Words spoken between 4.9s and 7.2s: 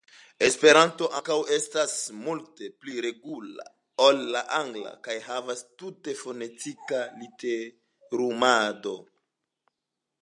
kaj havas tute fonetika